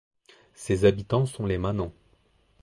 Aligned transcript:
Ses 0.55 0.85
habitants 0.85 1.27
sont 1.27 1.45
les 1.45 1.59
Manants. 1.59 1.93